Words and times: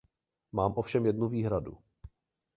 Mám 0.51 0.73
ovšem 0.77 1.05
jednu 1.05 1.27
výhradu. 1.27 1.77